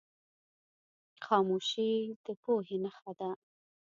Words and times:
خاموشي، 1.25 1.91
د 2.23 2.25
پوهې 2.41 2.77
نښه 2.83 3.11
ده. 3.19 3.29